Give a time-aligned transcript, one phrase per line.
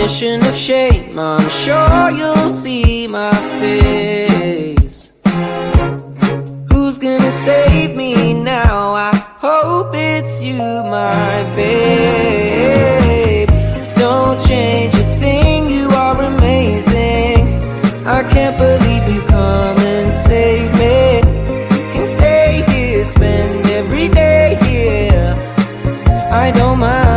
[0.00, 1.18] definition of shame.
[1.18, 5.12] I'm sure you'll see my face.
[6.72, 8.94] Who's gonna save me now?
[8.94, 13.50] I hope it's you, my babe.
[13.96, 17.46] Don't change a thing, you are amazing.
[18.06, 21.20] I can't believe you come and save me.
[21.92, 25.36] Can stay here, spend every day here.
[26.32, 27.09] I don't mind,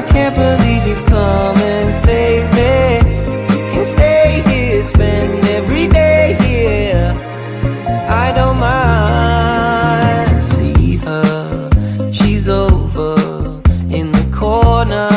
[0.00, 3.00] I can't believe you've come and saved me.
[3.52, 7.12] You can stay here, spend every day here.
[8.08, 10.42] I don't mind.
[10.42, 11.68] See her,
[12.12, 15.10] she's over in the corner,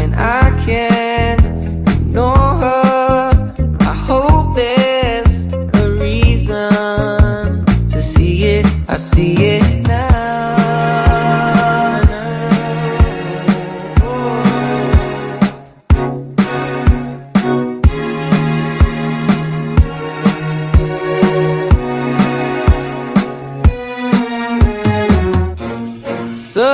[0.00, 1.44] and I can't
[2.00, 3.54] ignore her.
[3.82, 5.42] I hope there's
[5.80, 8.66] a reason to see it.
[8.88, 10.15] I see it now.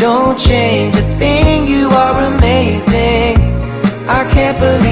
[0.00, 3.36] Don't change a thing, you are amazing.
[4.08, 4.89] I can't believe